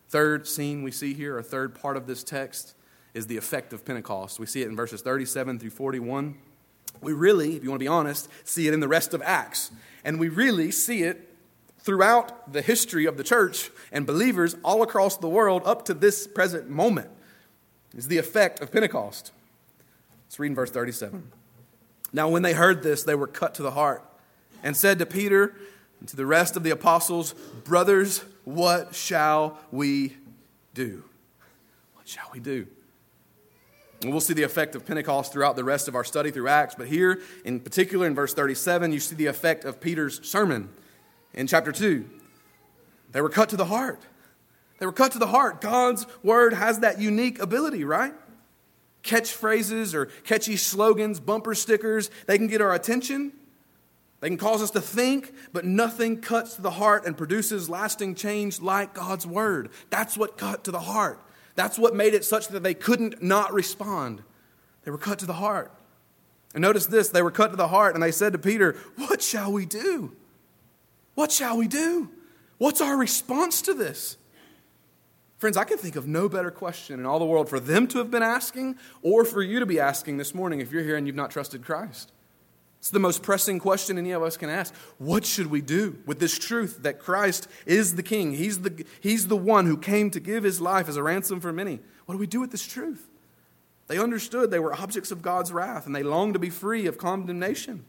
[0.08, 2.74] Third scene we see here, a third part of this text,
[3.12, 4.38] is the effect of Pentecost.
[4.38, 6.36] We see it in verses 37 through 41.
[7.00, 9.70] We really, if you want to be honest, see it in the rest of Acts.
[10.04, 11.34] And we really see it
[11.80, 16.26] throughout the history of the church and believers all across the world up to this
[16.26, 17.10] present moment.
[17.94, 19.32] Is the effect of Pentecost.
[20.26, 21.32] Let's read in verse 37.
[22.12, 24.04] Now, when they heard this, they were cut to the heart
[24.62, 25.54] and said to Peter
[26.06, 30.16] and to the rest of the apostles, Brothers, what shall we
[30.72, 31.02] do?
[31.94, 32.68] What shall we do?
[34.02, 36.76] And we'll see the effect of Pentecost throughout the rest of our study through Acts,
[36.76, 40.68] but here, in particular, in verse 37, you see the effect of Peter's sermon
[41.34, 42.08] in chapter 2.
[43.10, 44.00] They were cut to the heart.
[44.78, 45.60] They were cut to the heart.
[45.60, 48.14] God's word has that unique ability, right?
[49.02, 53.32] Catchphrases or catchy slogans, bumper stickers, they can get our attention.
[54.20, 58.14] They can cause us to think, but nothing cuts to the heart and produces lasting
[58.14, 59.70] change like God's word.
[59.90, 61.20] That's what cut to the heart.
[61.54, 64.22] That's what made it such that they couldn't not respond.
[64.84, 65.72] They were cut to the heart.
[66.54, 69.20] And notice this they were cut to the heart, and they said to Peter, What
[69.20, 70.16] shall we do?
[71.14, 72.10] What shall we do?
[72.58, 74.16] What's our response to this?
[75.38, 77.98] Friends, I can think of no better question in all the world for them to
[77.98, 81.06] have been asking or for you to be asking this morning if you're here and
[81.06, 82.12] you've not trusted Christ.
[82.86, 84.72] It's the most pressing question any of us can ask.
[84.98, 88.34] What should we do with this truth that Christ is the King?
[88.34, 91.52] He's the, he's the one who came to give his life as a ransom for
[91.52, 91.80] many.
[92.04, 93.08] What do we do with this truth?
[93.88, 96.96] They understood they were objects of God's wrath and they longed to be free of
[96.96, 97.84] condemnation.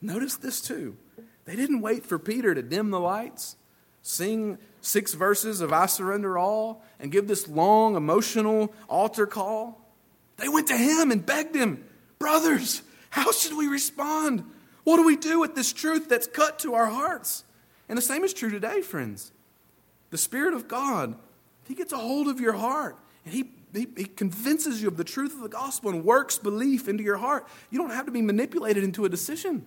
[0.00, 0.96] Notice this too.
[1.44, 3.56] They didn't wait for Peter to dim the lights,
[4.02, 9.84] sing six verses of I surrender all, and give this long emotional altar call.
[10.36, 11.84] They went to him and begged him,
[12.20, 14.44] Brothers, how should we respond?
[14.84, 17.44] What do we do with this truth that's cut to our hearts?
[17.88, 19.32] And the same is true today, friends.
[20.10, 21.16] The Spirit of God,
[21.66, 25.04] He gets a hold of your heart and He, he, he convinces you of the
[25.04, 27.46] truth of the gospel and works belief into your heart.
[27.70, 29.64] You don't have to be manipulated into a decision.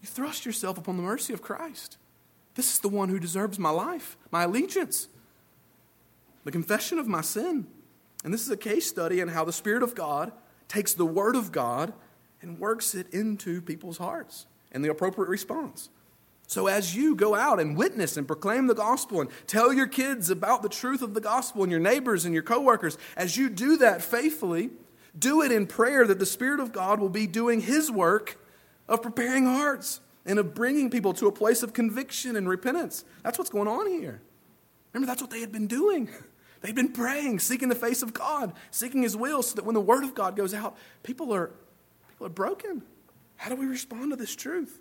[0.00, 1.98] You thrust yourself upon the mercy of Christ.
[2.54, 5.08] This is the one who deserves my life, my allegiance,
[6.44, 7.66] the confession of my sin.
[8.24, 10.32] And this is a case study in how the Spirit of God
[10.68, 11.92] takes the Word of God
[12.40, 15.88] and works it into people's hearts and the appropriate response.
[16.46, 20.30] So, as you go out and witness and proclaim the gospel and tell your kids
[20.30, 23.76] about the truth of the gospel and your neighbors and your coworkers, as you do
[23.78, 24.70] that faithfully,
[25.18, 28.38] do it in prayer that the Spirit of God will be doing His work
[28.88, 33.04] of preparing hearts and of bringing people to a place of conviction and repentance.
[33.22, 34.22] That's what's going on here.
[34.92, 36.08] Remember, that's what they had been doing.
[36.60, 39.80] They've been praying, seeking the face of God, seeking His will, so that when the
[39.80, 41.50] Word of God goes out, people are,
[42.08, 42.82] people are broken.
[43.36, 44.80] How do we respond to this truth?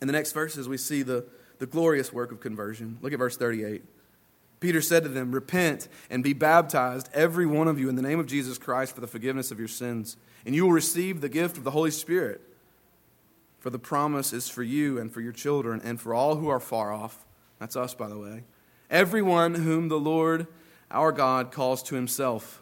[0.00, 1.24] In the next verses, we see the,
[1.58, 2.98] the glorious work of conversion.
[3.02, 3.84] Look at verse 38.
[4.58, 8.18] Peter said to them, Repent and be baptized, every one of you, in the name
[8.18, 11.56] of Jesus Christ for the forgiveness of your sins, and you will receive the gift
[11.56, 12.40] of the Holy Spirit.
[13.60, 16.60] For the promise is for you and for your children and for all who are
[16.60, 17.24] far off.
[17.58, 18.42] That's us, by the way
[18.90, 20.46] everyone whom the Lord
[20.90, 22.60] our God calls to himself.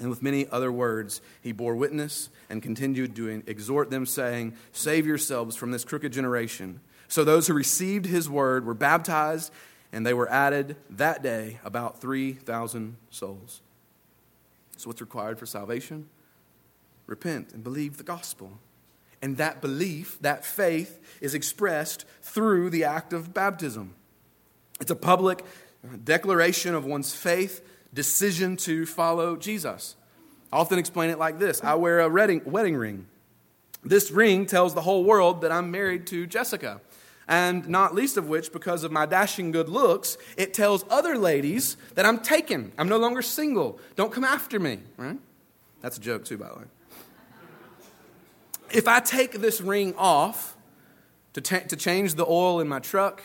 [0.00, 5.06] And with many other words, he bore witness and continued to exhort them, saying, Save
[5.06, 6.80] yourselves from this crooked generation.
[7.08, 9.52] So those who received his word were baptized,
[9.92, 13.62] and they were added that day about 3,000 souls.
[14.76, 16.08] So, what's required for salvation?
[17.06, 18.58] Repent and believe the gospel.
[19.20, 23.94] And that belief, that faith, is expressed through the act of baptism.
[24.80, 25.44] It's a public
[26.04, 29.96] declaration of one's faith decision to follow Jesus.
[30.52, 32.42] I often explain it like this I wear a wedding,
[32.76, 33.06] ring.
[33.84, 36.80] This ring tells the whole world that I'm married to Jessica.
[37.30, 41.76] And not least of which, because of my dashing good looks, it tells other ladies
[41.94, 42.72] that I'm taken.
[42.78, 43.78] I'm no longer single.
[43.96, 45.18] Don't come after me, right?
[45.82, 46.64] That's a joke, too, by the way.
[48.72, 50.56] If I take this ring off
[51.34, 53.22] to, to change the oil in my truck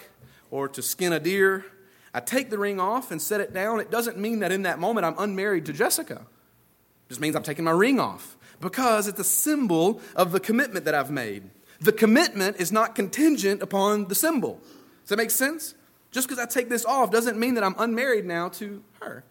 [0.53, 1.65] or to skin a deer
[2.13, 3.79] I take the ring off and set it down.
[3.79, 6.21] It doesn't mean that in that moment I'm unmarried to Jessica.
[6.21, 10.85] It just means I'm taking my ring off because it's a symbol of the commitment
[10.85, 11.49] that I've made.
[11.81, 14.59] The commitment is not contingent upon the symbol.
[15.01, 15.73] Does that make sense?
[16.11, 19.23] Just because I take this off doesn't mean that I'm unmarried now to her.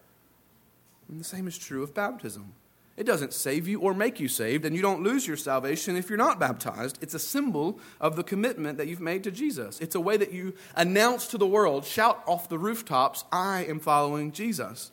[1.07, 2.53] And the same is true of baptism.
[2.95, 6.09] It doesn't save you or make you saved, and you don't lose your salvation if
[6.09, 6.99] you're not baptized.
[7.01, 9.79] It's a symbol of the commitment that you've made to Jesus.
[9.79, 13.79] It's a way that you announce to the world, shout off the rooftops, I am
[13.79, 14.91] following Jesus.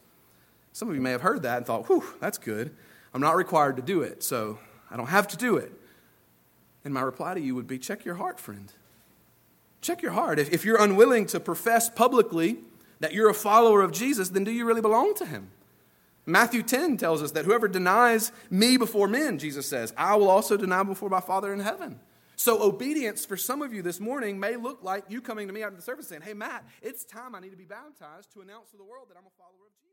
[0.72, 2.74] Some of you may have heard that and thought, whew, that's good.
[3.12, 4.58] I'm not required to do it, so
[4.90, 5.72] I don't have to do it.
[6.84, 8.72] And my reply to you would be check your heart, friend.
[9.82, 10.38] Check your heart.
[10.38, 12.58] If, if you're unwilling to profess publicly
[13.00, 15.50] that you're a follower of Jesus, then do you really belong to him?
[16.30, 20.56] Matthew 10 tells us that whoever denies me before men, Jesus says, I will also
[20.56, 22.00] deny before my Father in heaven.
[22.36, 25.62] So, obedience for some of you this morning may look like you coming to me
[25.62, 28.70] after the service saying, Hey, Matt, it's time I need to be baptized to announce
[28.70, 29.89] to the world that I'm a follower of Jesus.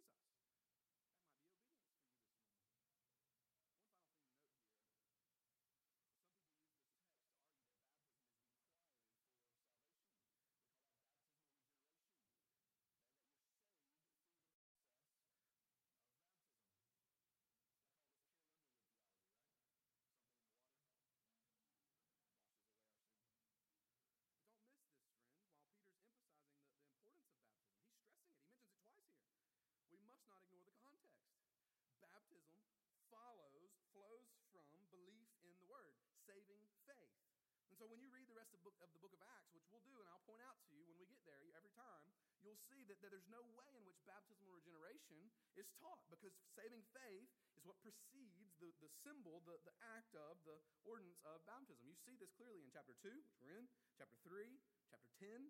[38.67, 40.83] Book, of the book of Acts, which we'll do, and I'll point out to you
[40.91, 42.11] when we get there every time,
[42.43, 46.83] you'll see that, that there's no way in which baptismal regeneration is taught because saving
[46.91, 51.87] faith is what precedes the, the symbol, the, the act of, the ordinance of baptism.
[51.87, 54.51] You see this clearly in chapter 2, which we're in, chapter 3,
[54.91, 55.47] chapter 10,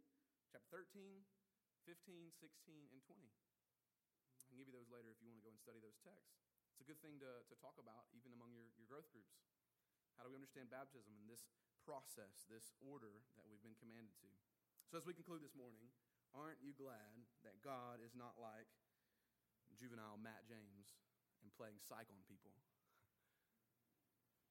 [0.54, 1.26] chapter 13,
[1.90, 3.18] 15, 16, and 20.
[3.18, 6.38] I can give you those later if you want to go and study those texts.
[6.78, 9.34] It's a good thing to, to talk about even among your, your growth groups.
[10.22, 11.42] How do we understand baptism in this
[11.88, 14.28] process, this order that we've been commanded to.
[14.92, 15.88] So, as we conclude this morning,
[16.36, 17.16] aren't you glad
[17.48, 18.68] that God is not like
[19.80, 21.00] juvenile Matt James
[21.40, 22.52] and playing psych on people?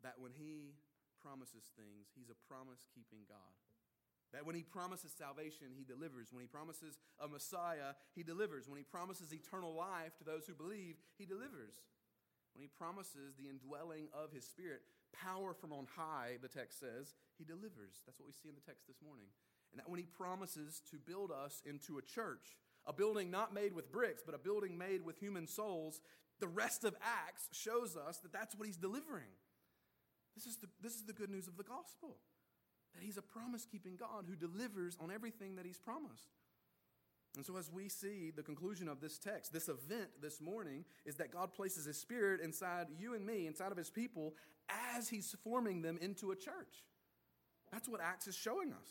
[0.01, 0.80] That when He
[1.20, 3.53] promises things, He's a promise keeping God.
[4.32, 6.32] That when He promises salvation, He delivers.
[6.32, 8.64] When He promises a Messiah, He delivers.
[8.64, 11.84] When He promises eternal life to those who believe, He delivers.
[12.57, 14.80] When He promises the indwelling of His Spirit,
[15.12, 18.03] power from on high, the text says, he delivers.
[18.07, 19.26] That's what we see in the text this morning.
[19.72, 22.57] And that when he promises to build us into a church,
[22.87, 26.01] a building not made with bricks, but a building made with human souls,
[26.41, 29.32] the rest of Acts shows us that that's what he's delivering.
[30.34, 32.16] This is the, this is the good news of the gospel
[32.95, 36.30] that he's a promise keeping God who delivers on everything that he's promised.
[37.37, 41.16] And so, as we see the conclusion of this text, this event this morning is
[41.16, 44.34] that God places His Spirit inside you and me, inside of His people,
[44.97, 46.82] as He's forming them into a church.
[47.73, 48.89] That's what Acts is showing us.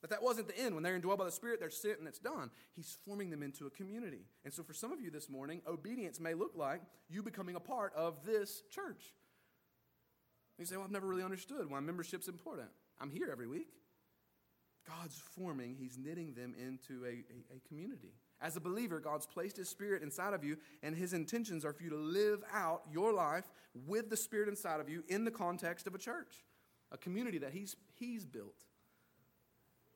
[0.00, 0.74] That that wasn't the end.
[0.74, 2.50] When they're indwelled by the Spirit, they're sent and it's done.
[2.76, 4.26] He's forming them into a community.
[4.44, 7.60] And so, for some of you this morning, obedience may look like you becoming a
[7.60, 9.14] part of this church.
[10.58, 12.68] You say, Well, I've never really understood why membership's important.
[13.00, 13.68] I'm here every week.
[14.86, 18.12] God's forming, He's knitting them into a, a, a, community.
[18.40, 21.82] As a believer, God's placed His Spirit inside of you, and His intentions are for
[21.82, 23.44] you to live out your life
[23.86, 26.44] with the Spirit inside of you in the context of a church,
[26.94, 28.64] a community that He's, he's built.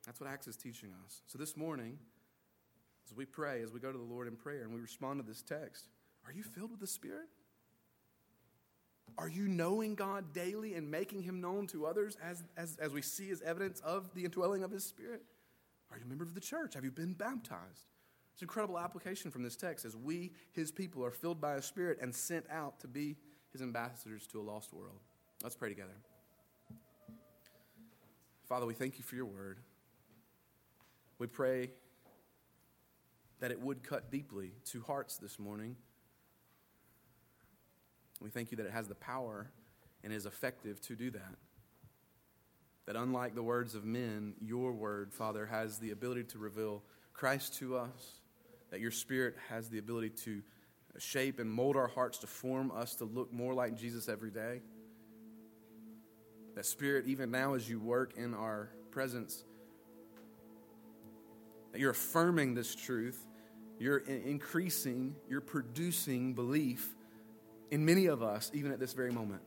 [0.04, 1.22] That's what Acts is teaching us.
[1.26, 1.98] So this morning,
[3.06, 5.26] as we pray, as we go to the Lord in prayer, and we respond to
[5.26, 5.86] this text,
[6.26, 7.28] are you filled with the Spirit?
[9.16, 13.02] Are you knowing God daily and making him known to others as, as, as we
[13.02, 15.22] see as evidence of the indwelling of his spirit?
[15.90, 16.74] Are you a member of the church?
[16.74, 17.88] Have you been baptized?
[18.34, 21.98] It's incredible application from this text as we, his people, are filled by his Spirit
[22.00, 23.16] and sent out to be
[23.50, 25.00] his ambassadors to a lost world.
[25.42, 25.94] Let's pray together.
[28.48, 29.58] Father, we thank you for your word.
[31.18, 31.70] We pray
[33.40, 35.76] that it would cut deeply to hearts this morning.
[38.22, 39.50] We thank you that it has the power
[40.02, 41.34] and is effective to do that.
[42.86, 46.82] That unlike the words of men, your word, Father, has the ability to reveal
[47.12, 48.20] Christ to us,
[48.70, 50.42] that your spirit has the ability to
[50.96, 54.62] shape and mold our hearts to form us to look more like Jesus every day.
[56.58, 59.44] That spirit, even now as you work in our presence,
[61.70, 63.28] that you're affirming this truth,
[63.78, 66.96] you're increasing, you're producing belief
[67.70, 69.40] in many of us, even at this very moment.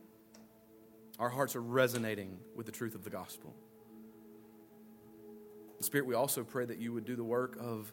[1.20, 3.53] Our hearts are resonating with the truth of the gospel.
[5.82, 7.91] Spirit, we also pray that you would do the work of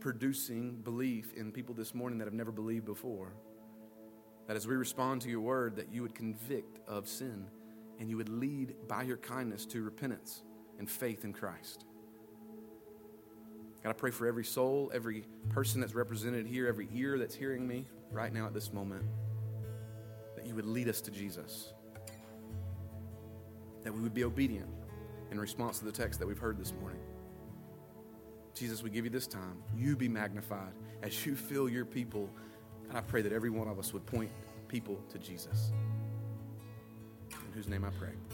[0.00, 3.32] producing belief in people this morning that have never believed before.
[4.48, 7.46] That as we respond to your word, that you would convict of sin
[7.98, 10.42] and you would lead by your kindness to repentance
[10.78, 11.84] and faith in Christ.
[13.82, 17.66] God, I pray for every soul, every person that's represented here, every ear that's hearing
[17.68, 19.02] me right now at this moment,
[20.36, 21.72] that you would lead us to Jesus.
[23.82, 24.68] That we would be obedient
[25.30, 27.00] in response to the text that we've heard this morning.
[28.54, 29.62] Jesus, we give you this time.
[29.76, 30.72] You be magnified
[31.02, 32.30] as you fill your people.
[32.88, 34.30] And I pray that every one of us would point
[34.68, 35.72] people to Jesus.
[37.64, 38.33] Whose name I pray.